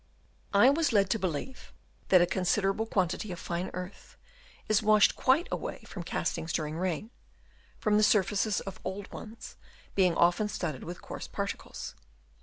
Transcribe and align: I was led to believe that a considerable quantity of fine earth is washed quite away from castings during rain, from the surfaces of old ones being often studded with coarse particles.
I 0.55 0.71
was 0.71 0.91
led 0.91 1.11
to 1.11 1.19
believe 1.19 1.71
that 2.09 2.23
a 2.23 2.25
considerable 2.25 2.87
quantity 2.87 3.31
of 3.31 3.37
fine 3.39 3.69
earth 3.75 4.17
is 4.67 4.81
washed 4.81 5.15
quite 5.15 5.47
away 5.51 5.83
from 5.85 6.01
castings 6.01 6.51
during 6.51 6.75
rain, 6.75 7.11
from 7.77 7.97
the 7.97 8.03
surfaces 8.03 8.61
of 8.61 8.79
old 8.83 9.11
ones 9.13 9.57
being 9.93 10.15
often 10.15 10.47
studded 10.47 10.83
with 10.85 11.03
coarse 11.03 11.27
particles. 11.27 11.93